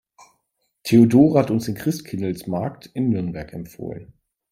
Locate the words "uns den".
1.51-1.75